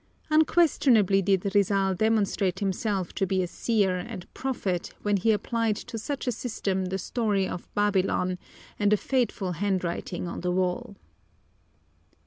[0.31, 5.99] Unquestionably did Rizal demonstrate himself to be a seer and prophet when he applied to
[5.99, 8.39] such a system the story of Babylon
[8.79, 10.95] and the fateful handwriting on the wall!